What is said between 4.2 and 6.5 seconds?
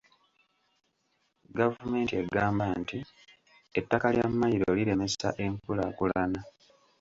mmayiro liremesa enkulaakulana.